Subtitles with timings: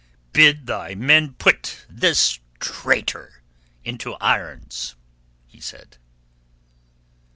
[0.33, 3.43] "Bid thy men put me this traitor
[3.83, 4.95] into irons,"
[5.45, 5.97] he said.